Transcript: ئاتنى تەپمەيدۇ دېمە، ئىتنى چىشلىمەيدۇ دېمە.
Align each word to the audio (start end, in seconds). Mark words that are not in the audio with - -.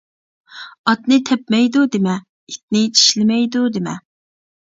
ئاتنى 0.93 1.19
تەپمەيدۇ 1.29 1.83
دېمە، 1.95 2.15
ئىتنى 2.53 2.81
چىشلىمەيدۇ 3.01 3.63
دېمە. 3.77 3.95